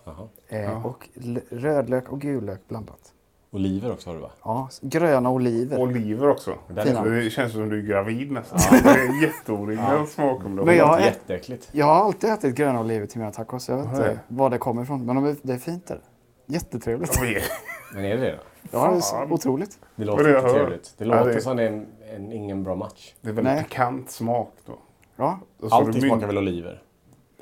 [0.04, 0.28] Jaha.
[0.48, 1.08] Eh, Och
[1.50, 3.12] rödlök och gulök blandat.
[3.56, 4.30] Oliver också har du va?
[4.44, 5.78] Ja, gröna oliver.
[5.80, 6.54] Oliver också.
[6.68, 8.58] Den är- Det känns som du är gravid nästan.
[8.84, 10.66] Det är jätteoriginell smakkombination.
[10.66, 11.68] Men jag har- Jätteäckligt.
[11.72, 13.68] Jag har alltid ätit gröna oliver till mina tacos.
[13.68, 15.06] Jag vet inte var det kommer ifrån.
[15.06, 16.00] Men de är, det är fint där.
[16.46, 17.18] Jättetrevligt.
[17.22, 17.42] Oj.
[17.94, 18.38] Men är det det då?
[18.78, 19.78] Ja, det är så otroligt.
[19.96, 20.94] Det låter är det inte trevligt.
[20.98, 23.14] Det Ja, låter det- som en, en, ingen bra match.
[23.20, 23.64] Det är väldigt Nej.
[23.64, 24.78] pikant smak då.
[25.16, 25.38] Ja.
[25.70, 26.82] Allting smakar väl oliver?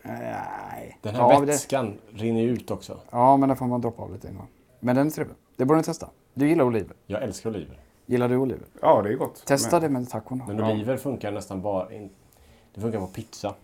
[0.02, 0.98] Nej.
[1.02, 2.98] Den här ja, men det, vätskan rinner ut också.
[3.10, 4.46] ja, men det får man droppa av lite innan.
[4.80, 5.36] Men den är trevlig.
[5.56, 6.10] Det borde ni testa.
[6.34, 6.96] Du gillar oliver.
[7.06, 7.78] Jag älskar oliver.
[8.06, 8.66] Gillar du oliver?
[8.82, 9.46] Ja, det är gott.
[9.46, 10.52] Testa Men- det med tacon då.
[10.52, 11.92] Men oliver funkar nästan bara...
[11.92, 12.10] In,
[12.74, 13.54] det funkar på pizza.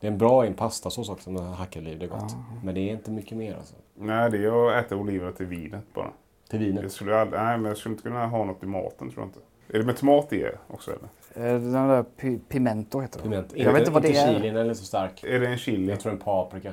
[0.00, 1.98] Det är en bra i en pastasås också med hackad oliv.
[1.98, 2.36] Det är gott.
[2.64, 3.74] Men det är inte mycket mer alltså.
[3.94, 6.10] Nej, det är att äta oliver till vinet bara.
[6.50, 6.82] Till vinet.
[6.82, 9.28] Jag skulle, aldrig, nej, men jag skulle inte kunna ha något i maten tror jag
[9.28, 9.38] inte.
[9.68, 11.48] Är det med tomat i också eller?
[11.54, 13.22] Eh, Den där pi- pimento heter det.
[13.22, 13.52] Piment.
[13.56, 14.34] Jag vet inte vad det är.
[14.34, 15.24] chilin, är så stark.
[15.24, 15.90] Är det en chili?
[15.90, 16.72] Jag tror en paprika.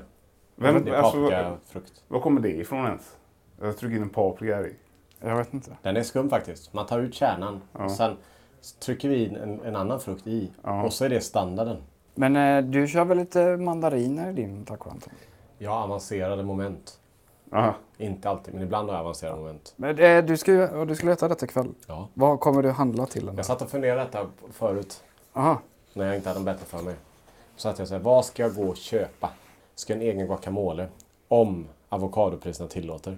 [0.56, 2.04] Vem, det är alltså, paprikafrukt.
[2.08, 3.18] var kommer det ifrån ens?
[3.62, 4.76] Jag trycker in en paprika här i.
[5.22, 5.78] Jag vet inte.
[5.82, 6.74] Den är skum faktiskt.
[6.74, 7.84] Man tar ut kärnan Ja.
[7.84, 8.18] och sen
[8.80, 10.52] trycker vi in en, en annan frukt i.
[10.64, 10.84] Ja.
[10.84, 11.78] Och så är det standarden.
[12.16, 15.14] Men eh, du kör väl lite mandariner i din taco Anton?
[15.58, 17.00] Jag har avancerade moment.
[17.52, 17.74] Aha.
[17.98, 19.74] Inte alltid, men ibland har jag avancerade moment.
[19.76, 21.68] Men eh, du, ska, ju- du skulle äta detta ikväll.
[21.88, 22.08] Ja.
[22.14, 23.36] Vad kommer du handla till den?
[23.36, 25.04] Jag satt och funderade detta förut.
[25.34, 25.62] Aha.
[25.94, 26.96] När jag inte hade något bättre för mig.
[27.56, 29.30] Så satt jag här, vad ska jag gå och köpa?
[29.76, 30.88] Ska jag en egen guacamole?
[31.28, 33.18] Om avokadopriserna tillåter.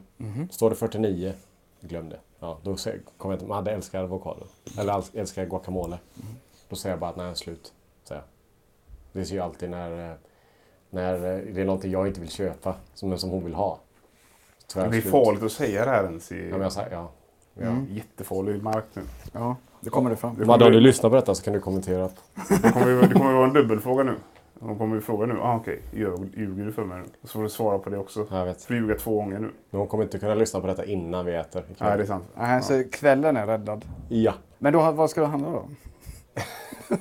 [0.49, 1.33] Står det 49,
[1.81, 2.19] glöm det.
[2.39, 2.75] Ja, då
[3.17, 4.45] kommer jag inte, Madde älskar avokado.
[4.79, 5.97] Eller alls- älskar guacamole.
[6.69, 7.73] Då säger jag bara att nej, slut.
[8.03, 8.27] Säger jag.
[9.21, 10.15] Det ser ju alltid när, eh,
[10.89, 13.79] när eh, det är någonting jag inte vill köpa, som, som hon vill ha.
[14.75, 15.11] Jag Det är slut.
[15.11, 17.09] farligt att säga det här ens i Ja, men jag, sa- ja.
[17.53, 17.75] Ja.
[17.89, 19.01] jättefarlig mark nu.
[19.33, 20.43] Ja, det kommer det fram.
[20.47, 22.09] Madde, om du lyssnar på detta så kan du kommentera.
[22.61, 24.15] Det kommer, det kommer vara en dubbelfråga nu.
[24.63, 27.05] De kommer ju fråga nu, ah, okej, ljög- ljuger du för mig nu?
[27.23, 28.27] Så får du svara på det också.
[28.31, 28.59] Jag vet.
[28.59, 29.51] Så du ljuga två gånger nu.
[29.69, 31.63] Men hon kommer inte kunna lyssna på detta innan vi äter.
[31.71, 31.87] ikväll.
[31.89, 32.23] Nej, det är sant.
[32.37, 33.85] Nej, så kvällen är räddad.
[34.09, 34.33] Ja.
[34.57, 35.65] Men då, vad ska du handla då?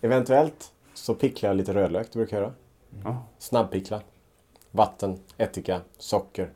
[0.00, 2.52] Eventuellt så picklar jag lite rödlök, det brukar jag göra.
[3.04, 3.16] Ja.
[3.38, 4.00] Snabbpickla.
[4.70, 6.50] Vatten, ättika, socker,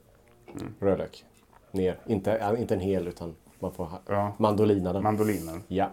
[0.80, 1.24] rödlök.
[1.70, 1.98] Ner.
[2.06, 4.32] Inte, ja, inte en hel utan man får ha- Ja.
[4.38, 5.02] mandolina den.
[5.02, 5.62] Mandolinen.
[5.68, 5.90] ja.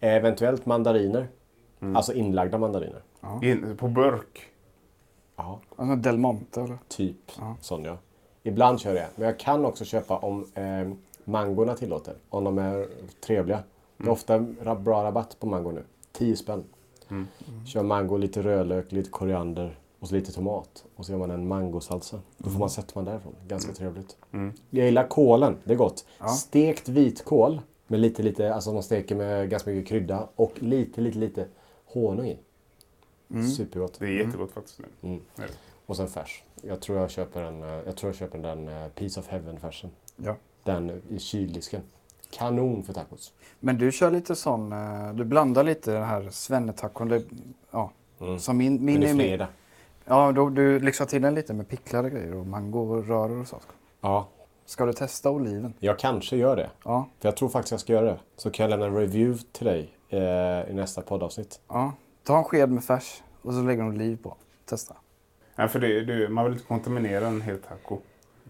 [0.00, 1.28] Eventuellt mandariner.
[1.94, 3.02] Alltså inlagda mandariner.
[3.42, 4.42] In, på burk.
[5.36, 5.60] Ja.
[5.76, 6.78] Alltså Del Monte eller?
[6.88, 7.16] Typ
[7.60, 7.96] sån ja.
[8.42, 10.88] Ibland kör jag Men jag kan också köpa om eh,
[11.24, 12.14] mangorna tillåter.
[12.28, 12.86] Om de är
[13.26, 13.62] trevliga.
[13.96, 15.82] Det är ofta ra- bra rabatt på mango nu.
[16.12, 16.64] 10 spänn.
[17.66, 20.84] Kör mango, lite rödlök, lite koriander och så lite tomat.
[20.96, 22.20] Och så gör man en mangosalsa.
[22.38, 23.34] Då får man sötman därifrån.
[23.48, 24.16] Ganska trevligt.
[24.70, 25.56] Jag gillar kålen.
[25.64, 26.06] Det är gott.
[26.28, 27.60] Stekt vitkål.
[27.86, 30.28] Med lite, lite, alltså man steker med ganska mycket krydda.
[30.36, 31.46] Och lite, lite, lite
[31.86, 32.38] honung i.
[33.56, 33.96] Supergott.
[33.98, 34.78] Det är jättegott faktiskt.
[35.00, 35.08] Nu.
[35.10, 35.20] Mm.
[35.86, 36.42] Och sen färs.
[36.62, 39.90] Jag tror jag köper, en, eh, jag tror jag köper den eh, Piece of Heaven-färsen.
[40.16, 40.36] Ja.
[40.64, 41.82] Den i kyldisken.
[42.30, 43.32] Kanon för tacos.
[43.60, 47.22] Men du kör lite sån, eh, du blandar lite den här svennetacon.
[47.70, 47.90] Ja.
[48.38, 49.48] Som min, min Men mer- fredag.
[50.04, 53.56] Ja, då, du lyxar till den lite med picklade grejer och mangorörer och så.
[54.00, 54.28] Ja,
[54.64, 55.74] Ska du testa oliven?
[55.78, 56.70] jag kanske gör det.
[56.84, 57.08] Ja.
[57.20, 58.18] För jag tror faktiskt jag ska göra det.
[58.36, 61.60] Så kan jag lämna en review till dig eh, i nästa poddavsnitt.
[61.68, 61.92] ja.
[62.28, 64.36] Ta en sked med färs och så lägger du oliv på.
[64.64, 64.96] Testa.
[65.56, 67.98] Nej, för det, det, man vill inte kontaminera en hel taco.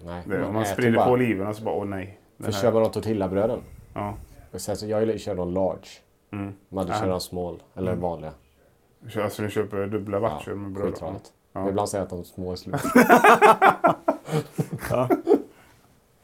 [0.05, 1.07] Nej, Det, om man äter sprider bara.
[1.07, 2.21] på oliverna så bara, åh nej.
[2.41, 3.61] För kör man de tortillabröden.
[3.95, 4.15] Ja.
[4.53, 5.89] Och sen så jag kör de large.
[6.33, 6.55] Mm.
[6.69, 6.87] Ja.
[6.87, 7.63] kör de small.
[7.75, 8.33] Eller vanliga.
[9.09, 10.93] Kör- Alltså ni köper dubbla batcher med bröd?
[10.93, 11.33] skitradigt.
[11.53, 11.69] Ja.
[11.69, 12.81] Ibland säger jag att de små är slut.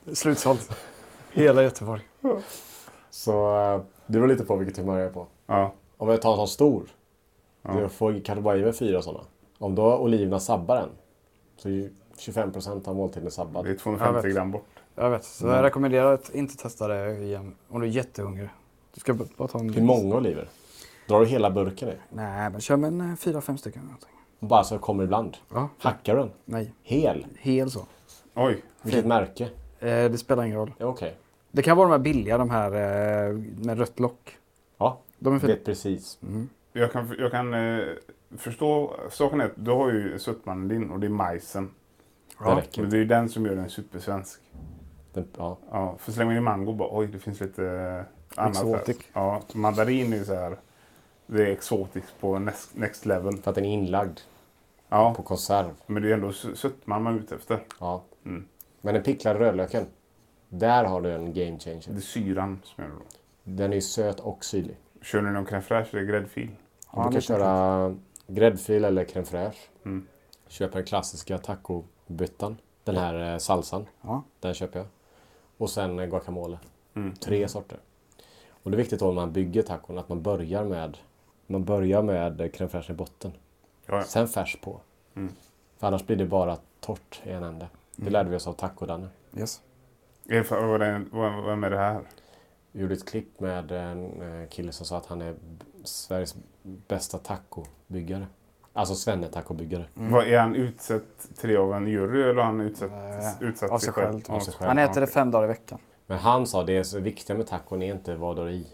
[0.19, 0.77] Slutsålt.
[1.33, 2.03] Hela Göteborg.
[3.11, 5.27] så eh, det beror lite på vilket humör jag är på.
[5.47, 5.73] Ja.
[5.97, 6.83] Om jag tar en sån stor.
[7.73, 9.25] Då får, kan du bara i mig fyra sådana.
[9.59, 10.89] Om då oliverna sabbar en.
[11.57, 13.65] Så är ju 25% av måltiden sabbad.
[13.65, 14.35] Det är 250 Jag vet.
[14.35, 14.67] gram bort.
[14.95, 15.25] Jag vet.
[15.25, 18.49] Så jag rekommenderar att inte testa det igen om du är jättehungrig.
[18.95, 19.71] Du ska bara ta en...
[19.75, 20.49] Hur många oliver?
[21.09, 21.93] Drar du hela burken i?
[22.11, 23.83] Nej, men kör med en eh, fyra, fem stycken.
[23.83, 24.09] någonting.
[24.41, 25.37] Bara så kommer ibland.
[25.55, 25.69] Ja.
[25.79, 26.31] Hackar du den?
[26.45, 27.27] Nej, Hel?
[27.39, 27.87] hel så.
[28.35, 28.63] Oj.
[28.83, 29.45] Vilket märke?
[29.81, 30.73] Eh, det spelar ingen roll.
[30.79, 31.17] Ja, Okej.
[31.53, 34.39] Det kan vara de här billiga, de här eh, med rött lock.
[34.79, 35.53] Ja, De är fina.
[35.55, 36.19] vet precis.
[36.77, 37.85] Jag kan, jag kan eh,
[38.39, 38.97] förstå.
[39.11, 41.65] Saken är att du har ju sötmannen din och det är majsen.
[42.39, 42.57] Det Ja.
[42.57, 42.81] räcker.
[42.83, 44.41] Men det är ju den som gör den supersvensk.
[45.13, 45.59] Den, ja.
[45.71, 48.97] Ja, för slänger man in mango bara oj det finns lite eh, annat Exotic.
[49.13, 49.23] här.
[49.23, 50.57] Ja, mandarin är ju så här.
[51.27, 53.37] Det är exotiskt på next, next level.
[53.37, 54.21] För att den är inlagd
[54.89, 55.71] Ja, på konserv.
[55.87, 57.59] men det är ju ändå sö- sötman man är ute efter.
[57.81, 58.03] Ja.
[58.25, 58.45] Mm.
[58.81, 59.87] Men den picklade rödlöken.
[60.49, 61.83] Där har du en game changer.
[61.89, 62.97] Det är syran som gör det.
[62.97, 63.05] då.
[63.45, 64.77] Den är ju söt och syrlig.
[65.03, 66.51] Kör ni någon crème fraîche eller gräddfil?
[66.97, 67.95] Du kan lite köra
[68.27, 69.69] gräddfil eller crème fraîche.
[69.85, 70.07] Mm.
[70.49, 72.57] Köper den klassiska tacobyttan.
[72.85, 73.87] Den här eh, salsan.
[74.03, 74.23] Ja.
[74.41, 74.89] Den köper jag.
[75.59, 76.59] Och sen eh, guacamole.
[76.95, 77.15] Mm.
[77.15, 77.79] Tre sorter.
[78.63, 80.99] Och det är viktigt då när man bygger tacon att man börjar med
[81.47, 83.33] man börjar med eh, crème fraîche i botten.
[83.87, 84.03] Ja, ja.
[84.05, 84.81] Sen färs på.
[85.17, 85.33] Mm.
[85.79, 87.69] För annars blir det bara torrt i en ände.
[87.97, 89.09] Det lärde vi oss av taco-Danne.
[89.37, 89.63] Yes.
[90.29, 92.01] Är det för- vad är- vad- Vem är det här?
[92.73, 95.35] Vi gjorde ett klipp med en eh, kille som sa att han är
[95.85, 98.27] Sveriges bästa tacobyggare.
[98.73, 99.85] Alltså svenne-tacobyggare.
[99.95, 103.71] Vad, är han utsett till det av en jury eller har han utsett, Nej, utsatt
[103.71, 104.23] av sig själv.
[104.29, 104.69] Av sig själv.
[104.69, 105.79] Han äter det fem dagar i veckan.
[106.07, 108.67] Men han sa det så viktiga med tacon är inte vad du har i.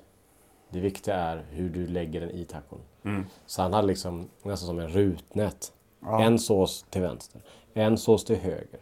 [0.70, 2.78] Det viktiga är hur du lägger den i tacon.
[3.04, 3.26] Mm.
[3.46, 5.72] Så han hade liksom nästan som en rutnät.
[6.00, 6.22] Ja.
[6.22, 7.40] En sås till vänster,
[7.74, 8.80] en sås till höger.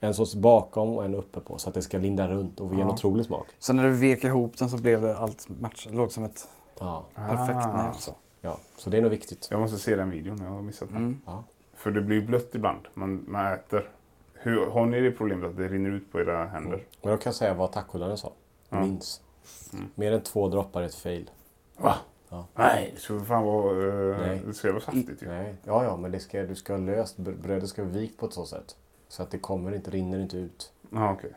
[0.00, 2.80] En sås bakom och en uppe på så att det ska linda runt och ge
[2.80, 2.92] en Ja.
[2.94, 3.46] otrolig smak.
[3.58, 5.86] Sen när du vek ihop den så blev det allt match.
[5.90, 6.48] Det låg som ett
[6.80, 7.86] Ja, perfekt Ah.
[7.86, 7.96] nät.
[8.00, 8.14] Så.
[8.40, 8.56] ja.
[8.76, 9.48] så det är nog viktigt.
[9.50, 10.96] Jag måste se den videon, jag har missat den.
[10.96, 11.20] Mm.
[11.26, 11.44] Ja.
[11.74, 13.90] För det blir ju blött ibland, man, man äter.
[14.34, 16.84] Hur, har ni det problemet att det rinner ut på era händer?
[17.02, 18.32] Men då kan jag säga vad tacodannen sa.
[18.68, 18.80] Ja.
[18.80, 19.20] Minns.
[19.94, 21.30] Mer än två droppar är ett fail.
[21.76, 21.94] Va?
[22.28, 22.46] Ja.
[22.54, 24.42] Nej, det ska fan vara, eh, Nej.
[24.46, 25.28] det ska vara saftigt ju.
[25.28, 28.18] Nej, ja, ja, men det ska, du ska ha löst, br- brödet ska vara vikt
[28.20, 28.76] på ett så sätt.
[29.08, 30.72] Så att det kommer inte, rinner inte ut.
[30.90, 31.32] Ja, okej.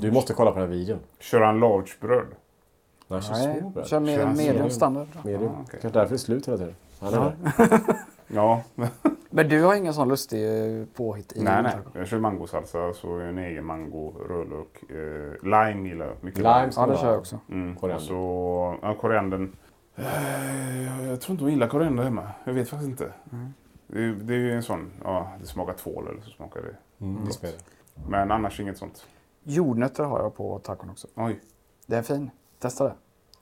[0.00, 0.98] Du måste kolla på den här videon.
[1.18, 2.26] Kör han large bröd?
[3.08, 3.20] Nej,
[3.74, 5.06] Nej, kör med Kör medium standard.
[5.24, 5.50] Medium.
[5.52, 5.78] Ah, okej.
[5.82, 6.74] Kanske därför det är slut hela tiden.
[7.00, 7.36] Han är.
[8.28, 8.62] Ja,
[9.30, 10.44] men- du har ingen sån lustig
[10.80, 11.76] eh, påhitt i nej nej.
[11.92, 16.38] Jag kör mangosalsa, så en egen mango, rödlök, eh, lime gillar jag mycket.
[16.38, 17.38] Lime ska Ja, det kör jag också.
[17.50, 17.76] Mm.
[17.76, 18.06] Koriander.
[18.06, 19.52] Så, ja, koriandern.
[19.96, 22.28] Eh, jag tror inte hon gillar koriander hemma.
[22.44, 23.12] Jag vet faktiskt inte.
[23.86, 27.04] Det, är, det är ju en sån, ja det smakar tvål eller så smakar det.
[27.04, 27.56] Mm, det spelar.
[28.08, 29.06] Men annars inget sånt.
[29.44, 31.08] Jordnötter har jag på tacon också.
[31.14, 31.40] Oj.
[31.86, 32.30] Det är fin.
[32.66, 32.94] Testa det.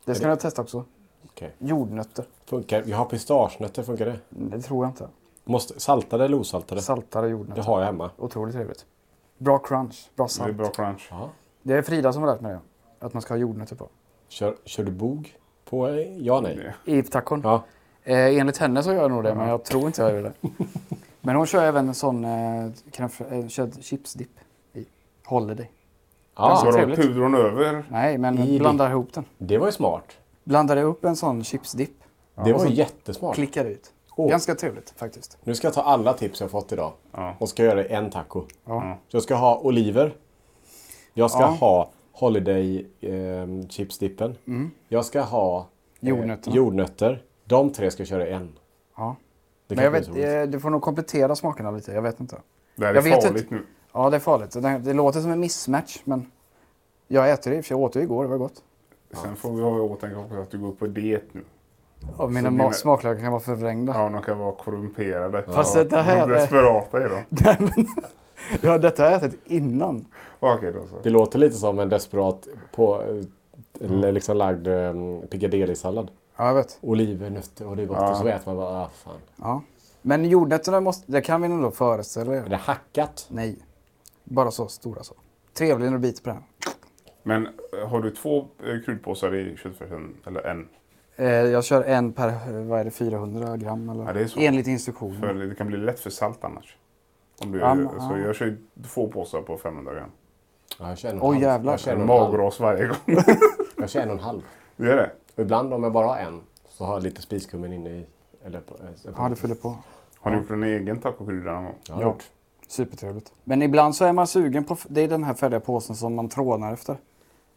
[0.04, 0.84] Det ska ni testa också.
[1.26, 1.54] Okej.
[1.58, 2.24] Jordnötter.
[2.46, 2.82] Funkar.
[2.86, 4.18] Jag har pistagenötter, funkar det?
[4.28, 5.08] Det tror jag inte.
[5.44, 6.82] Måste, saltade eller osaltade?
[6.82, 7.62] Saltade Det jordnötter.
[7.62, 8.10] har jag hemma.
[8.18, 8.86] Otroligt trevligt.
[9.38, 10.10] Bra crunch.
[10.16, 10.54] Bra Det är salt.
[10.56, 11.10] bra crunch.
[11.62, 12.60] Det är Frida som har lärt mig det.
[13.06, 13.88] Att man ska ha jordnötter på.
[14.28, 16.72] Kör, kör du bog på eh, ja nej?
[16.84, 17.40] Det- I tacon.
[17.44, 17.62] Ja.
[18.02, 20.32] Eh, enligt henne så gör jag nog det, men jag tror inte jag gör det.
[21.20, 22.30] Men hon kör även en sån eh,
[22.90, 24.30] crème, eh, kör chipsdipp
[24.72, 24.84] i.
[25.24, 25.70] Holiday.
[26.36, 27.00] Vadå, trevligt.
[27.00, 27.84] pudrar hon över?
[27.90, 29.24] Nej, men I blandar ihop den.
[29.38, 30.04] det var ju smart.
[30.44, 31.96] Blandar upp en sån chipsdipp.
[32.44, 33.34] Det var så jättesmart.
[33.34, 33.92] Klickar ut.
[34.16, 34.30] Åh.
[34.30, 35.38] Ganska trevligt faktiskt.
[35.44, 37.34] Nu ska jag ta alla tips jag fått idag Ja.
[37.38, 38.42] och ska göra en taco.
[38.64, 38.98] Ja.
[39.08, 40.14] Så jag ska ha oliver.
[41.14, 41.46] Jag ska Ja.
[41.46, 44.34] ha Holiday eh, chipsdippen.
[44.88, 45.66] Jag ska ha
[46.00, 46.08] eh,
[46.54, 47.22] jordnötter.
[47.44, 48.52] De tre ska jag köra i en.
[48.96, 49.16] Ja.
[49.66, 51.92] Det Men jag vet, så eh, du får nog komplettera smakerna lite.
[51.92, 52.36] Jag vet inte.
[52.76, 53.54] Det här är Jag vet farligt inte.
[53.54, 53.66] nu.
[53.94, 54.50] Ja, det är farligt.
[54.62, 56.26] Det, det låter som en missmatch, men
[57.08, 57.74] jag äter det för.
[57.74, 58.22] Jag åt det igår.
[58.24, 58.62] Det var gott.
[59.22, 61.44] Sen får vi ha i åtanke att du går på diet nu.
[62.16, 63.92] Och mina dina- ma- smaklökar kan vara förvrängda.
[63.96, 65.42] Ja, de kan vara korrumperade.
[65.42, 65.84] Fast ja.
[65.84, 67.86] det här De är- desperata är de.
[68.60, 70.04] Ja, detta har jag ätit innan.
[70.40, 70.96] Okej då så.
[71.02, 73.02] Det låter lite som en desperat på,
[73.80, 76.08] eh, liksom lagd um, piccadilly-sallad.
[76.36, 76.78] Ja, jag vet.
[76.80, 77.96] Oliver, nötter och det är gott.
[78.00, 78.10] Ja.
[78.10, 79.16] Och så äter man bara, ah fan.
[79.36, 79.62] Ja.
[80.02, 82.58] Men jordnötterna måste, det kan vi nog då föreställa Är det er.
[82.58, 83.26] hackat?
[83.28, 83.56] Nej.
[84.24, 85.14] Bara så stora så.
[85.52, 86.42] Trevlig när du biter på den.
[87.22, 90.14] Men eh, har du två eh, kryddpåsar i köttfärsen?
[90.26, 90.68] Eller en?
[91.16, 94.04] Eh, jag kör en per, vad är det, 400 gram eller?
[94.04, 94.40] Ja, det är så.
[94.40, 95.20] Enligt instruktionen.
[95.20, 96.76] För det kan bli lätt för salt annars.
[97.42, 98.18] Om du, Ja, så ja.
[98.18, 98.56] jag kör ju
[98.86, 100.10] två påsar på 500 gram.
[100.78, 101.42] Ja, jag kör en och halv.
[101.42, 101.72] jävlar.
[101.72, 101.96] Jag kör.
[101.96, 103.16] Magras varje gång.
[103.76, 104.42] Jag kör en och en halv.
[104.76, 105.10] Du gör det?
[105.34, 108.06] Och ibland om jag bara har en så har jag lite spiskummin inne i.
[108.44, 109.76] Eller på, eh, Ja, du fyller på.
[110.18, 111.74] Har du gjort en egen tacokrydda någon gång?
[111.88, 112.02] Ja, Ja.
[112.02, 112.24] gjort.
[112.74, 113.32] Supertrevligt.
[113.44, 116.28] Men ibland så är man sugen på, det är den här färdiga påsen som man
[116.28, 116.96] trånar efter.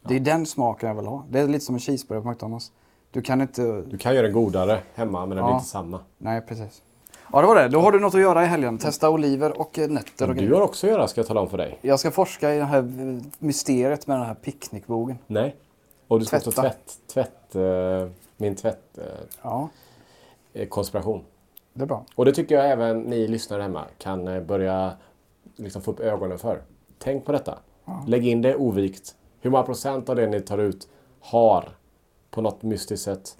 [0.07, 1.23] Det är den smaken jag vill ha.
[1.29, 2.71] Det är lite som en cheeseburgare på McDonalds.
[3.11, 3.81] Du kan inte...
[3.81, 5.45] Du kan göra den godare hemma men den Ja.
[5.45, 5.99] blir inte samma.
[6.17, 6.81] Nej, precis.
[7.33, 7.67] Ja, det var det.
[7.67, 8.77] Då har du något att göra i helgen.
[8.77, 10.55] Testa oliver och eh, nötter och Du grejer.
[10.55, 11.77] har också att göra ska jag tala om för dig.
[11.81, 15.17] Jag ska forska i det här eh, mysteriet med den här picknickbogen.
[15.27, 15.55] Nej.
[16.07, 16.61] Och du ska Tvätta.
[16.61, 19.03] tvätt, tvätt, eh, min tvätt, eh,
[19.41, 19.69] Ja,
[20.69, 21.23] konspiration.
[21.73, 22.05] det är bra.
[22.15, 24.91] Och det tycker jag även ni lyssnare hemma kan börja
[25.57, 26.61] liksom få upp ögonen för.
[26.99, 27.59] Tänk på detta.
[28.07, 29.15] Lägg in det ovikt.
[29.41, 30.87] Hur många procent av det ni tar ut
[31.19, 31.69] har
[32.31, 33.37] på något mystiskt sätt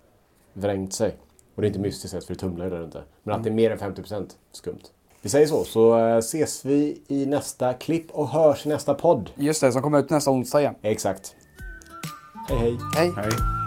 [0.53, 1.17] vrängt sig?
[1.55, 3.03] Och det är inte mystiskt sätt för det tumlar ju där inte.
[3.23, 4.83] Men att det är mer än 50 procent skumt.
[5.21, 9.29] Vi säger så, så eh, ses vi i nästa klipp och hörs i nästa podd.
[9.35, 10.75] Just det, som kommer ut nästa onsdag igen.
[10.81, 11.35] Exakt.
[12.49, 12.77] Hej hej.
[12.95, 13.13] Hej!
[13.15, 13.66] Nej.